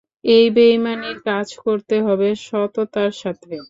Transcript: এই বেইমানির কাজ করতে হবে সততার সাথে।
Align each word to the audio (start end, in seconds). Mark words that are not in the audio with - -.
এই 0.31 0.45
বেইমানির 0.55 1.17
কাজ 1.27 1.47
করতে 1.63 1.95
হবে 2.01 2.27
সততার 2.41 3.11
সাথে। 3.21 3.55